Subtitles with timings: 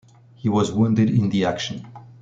[0.33, 1.85] He was wounded in the action.